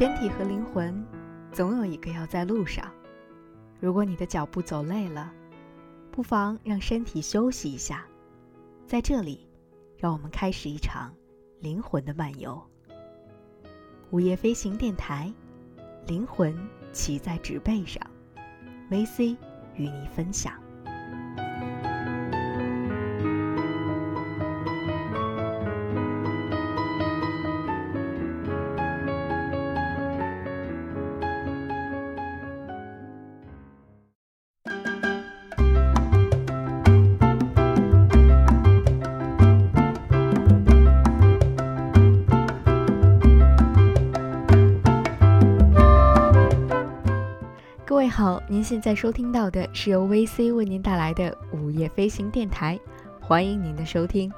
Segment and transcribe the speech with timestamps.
[0.00, 1.04] 身体和灵魂，
[1.52, 2.90] 总有一个要在路上。
[3.78, 5.30] 如果你的脚步走累了，
[6.10, 8.06] 不妨让身体休息一下。
[8.86, 9.46] 在这里，
[9.98, 11.14] 让我们开始一场
[11.58, 12.58] 灵魂的漫游。
[14.08, 15.30] 午夜飞行电台，
[16.06, 16.56] 灵魂
[16.94, 18.02] 骑在纸背上
[18.90, 19.36] ，VC
[19.74, 20.54] 与你分享。
[48.00, 52.80] 位好，您现在收听到的是由 VC 为您带来的午夜飞行电台，
[53.20, 54.32] 欢迎您的收听。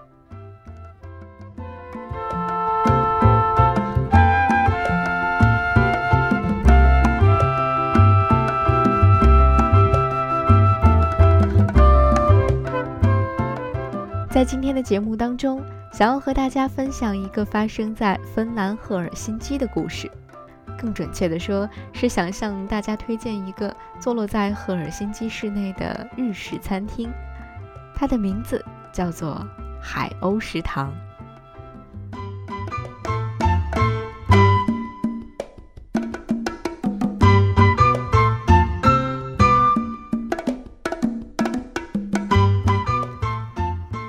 [14.28, 20.10] 在今天的节目当中，想要和大家分享一个发生在芬兰赫尔辛基的故事。
[20.78, 27.10] 更准确的说，是想向大家推荐一个坐落在赫尔辛基市内的日式餐厅，
[27.94, 29.46] 它的名字叫做
[29.80, 30.92] 海鸥食堂。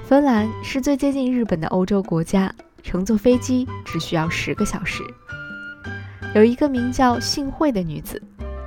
[0.05, 5.03] 芬兰是最接近日本的欧洲国家，乘坐飞机只需要十个小时。
[6.33, 8.19] 有一个名叫幸惠的女子，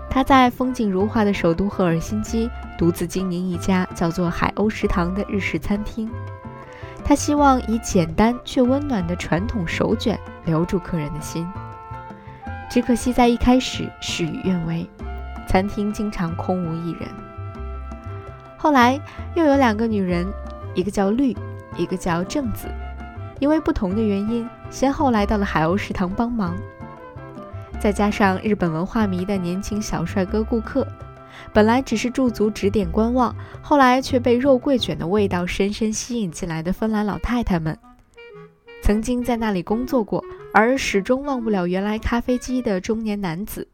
[0.08, 6.08] 她在风景如画的首都赫尔辛基独自经营一家叫做“海鸥食堂”的日式餐厅。
[7.04, 11.44] 她希望以简单却温暖的传统手卷留住客人的心。
[12.70, 14.88] 只可惜在一开始事与愿违，
[15.48, 17.08] 餐厅经常空无一人。
[18.56, 19.00] 后来
[19.34, 20.24] 又有两个女人，
[20.74, 21.36] 一个叫绿，
[21.76, 22.68] 一个叫正子，
[23.40, 26.56] 因为不同的原因，先后来到了海鸥食堂帮忙。
[27.78, 30.86] 再加上日本文化迷的年轻小帅哥顾客，
[31.52, 37.78] 本来只是驻足指点观望，后来却被肉桂卷的味道深深吸引进来的芬兰老太太们，
[38.82, 43.68] 曾经在那里工作过而始终忘不了原来咖啡机的中年男子，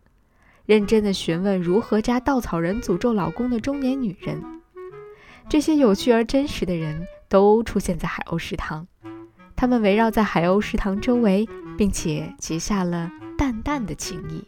[0.67, 4.43] 认真的询问如何扎稻草人诅咒老公的中年女人，
[5.49, 8.87] 这些有趣而真实的人都出现在海鸥食堂，
[9.57, 11.49] 他们围绕在海鸥食堂周围，
[11.79, 13.11] 并且结下了。
[13.37, 14.45] 淡淡的情谊。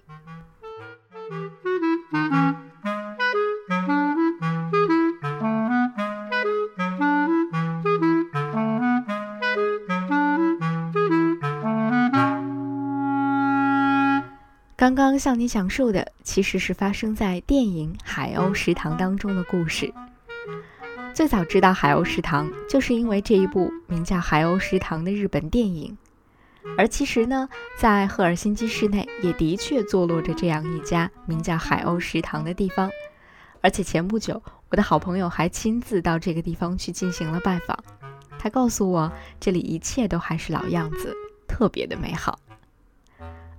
[14.77, 19.91] 刚刚向你讲述的，其实是发生在电影《海鸥食堂》当中的故事。
[21.15, 25.97] 最早知道海鸥食堂，就是因为这一部名叫《海鸥食堂》的日本电影。
[26.77, 27.49] 而其实呢，
[27.79, 32.91] 在赫尔辛基市内也的确坐落着这样一家名叫“海鸥食堂”的地方，
[33.61, 37.79] 而且前不久，我的好朋友还亲自到这个地方去进行了拜访。
[38.39, 41.15] 他告诉我，这里一切都还是老样子，
[41.47, 42.39] 特别的美好。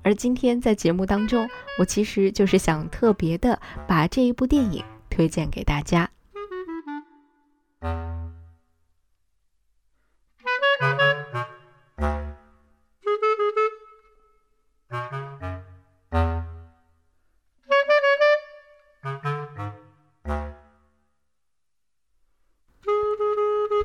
[0.04, 1.50] 而今天在节目当中，
[1.80, 6.10] 我其实就是想特别的把这一部电影推荐给大家。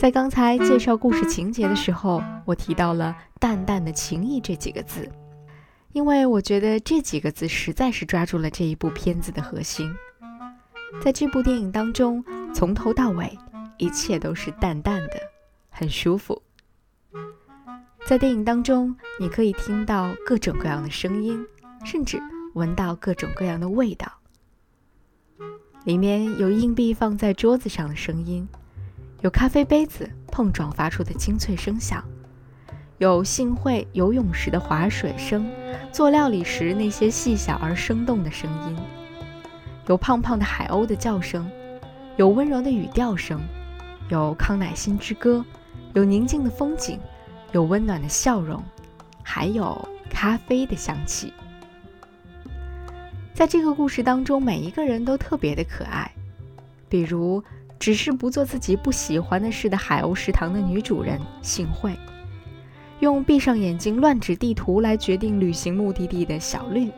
[0.00, 5.06] 在刚才介绍故事情节的时候，我提到了“淡淡的情谊”这几个字，
[5.92, 9.94] 因为我觉得这几个字实在是抓住了这一部片子的核心。
[11.02, 13.36] 在这部电影当中，从头到尾，
[13.76, 15.20] 一切都是淡淡的，
[15.68, 16.40] 很舒服。
[18.06, 21.46] 在电影当中，你可以听到各种各样的声音，
[21.84, 22.18] 甚至
[22.54, 24.10] 闻到各种各样的味道。
[25.84, 28.48] 里面有硬币放在桌子上的声音。
[29.22, 32.02] 有咖啡杯子碰撞发出的清脆声响，
[32.96, 35.46] 有幸会游泳时的划水声，
[35.92, 38.76] 做料理时那些细小而生动的声音，
[39.88, 41.50] 有胖胖的海鸥的叫声，
[42.16, 43.38] 有温柔的语调声，
[44.08, 45.44] 有康乃馨之歌，
[45.92, 46.98] 有宁静的风景，
[47.52, 48.62] 有温暖的笑容，
[49.22, 51.30] 还有咖啡的香气。
[53.34, 56.10] 在这个故事当中，每一个人都特别的可爱，
[56.88, 57.44] 比如。
[57.80, 61.96] 只是不做自己不喜欢的事的海鸥食堂的女主人幸会，
[63.00, 66.90] 用闭上眼睛乱指地图来决定旅行目的地的小绿，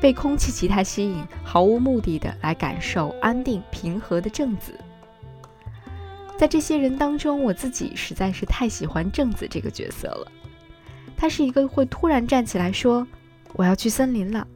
[0.00, 4.72] 被空气吉他吸引，毫无目的的来感受安定平和的正子。
[6.38, 10.32] 在这些人当中，我自己实在是太喜欢正子这个角色了。
[11.16, 13.06] 他是一个会突然站起来说
[13.54, 14.46] ：“我要去森林了。”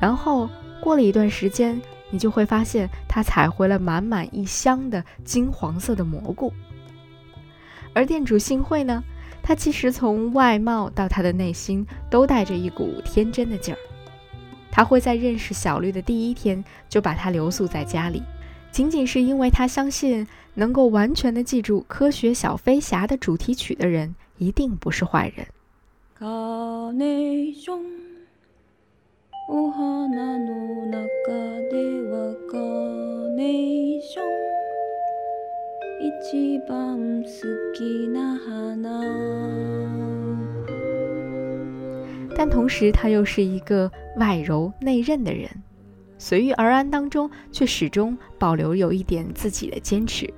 [0.00, 0.48] 然后
[0.80, 1.82] 过了一段时间，
[2.12, 6.52] 你就会发现他采回了满满一箱的金黄色的蘑菇。
[7.92, 9.02] 而店主幸会呢，
[9.42, 13.78] 他其实从外貌到他的内心都带着一股天真的劲儿。
[14.70, 18.22] 他会在认识小绿的第一天就把他留宿在家里。
[18.70, 25.46] 仅仅是因为他相信，能够完全的记住《科学小飞侠》的主题曲的人，一定不是坏人。
[42.34, 45.48] 但同时，他又是一个外柔内韧的人。
[46.18, 50.32] 随遇而安当中，却始终保留有一点自己的坚持。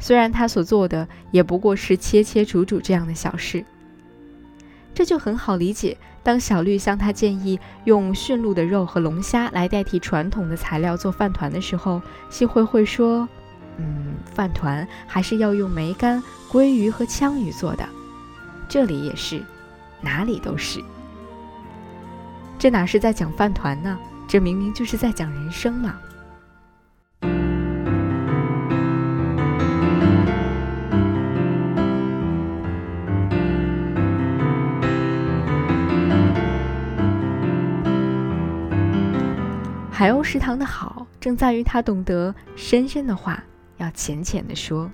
[0.00, 3.64] 虽然他所做的也不过是切切煮煮这样的小事，
[4.94, 5.96] 这就很好理解。
[6.22, 12.00] 当小绿向他建议用驯鹿的肉和龙虾来代替传统的材料做饭团的时候，
[12.30, 13.28] 幸会会说
[13.76, 17.86] ：“嗯，饭团还是要用梅干、鲑鱼和枪鱼做的。”
[18.66, 19.44] 这里也是，
[20.00, 20.80] 哪里都是。
[22.58, 23.98] 这哪是在讲饭团呢？
[24.26, 25.96] 这明明就是在讲人生嘛！
[39.96, 43.40] 海鸥食堂的好，正在于他懂得深深的话
[43.76, 44.90] 要浅浅的说。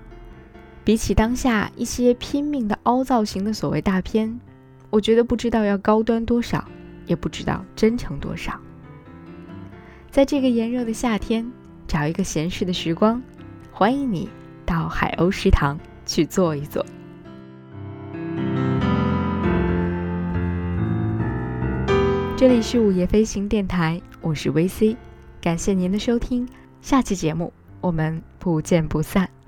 [0.84, 4.38] 比起当下一些拼命的凹造型的所谓大片，
[4.90, 6.62] 我觉得不知道要高端多少，
[7.06, 8.60] 也不知道真诚多少。
[10.10, 11.50] 在这个炎热的夏天，
[11.88, 13.22] 找一个闲适的时光，
[13.72, 14.28] 欢迎你
[14.66, 16.84] 到海鸥食堂去坐一坐。
[22.36, 24.96] 这里是午夜飞行电台，我是 VC，
[25.40, 26.46] 感谢您的收听，
[26.82, 27.50] 下期节目
[27.80, 29.39] 我们不见不散。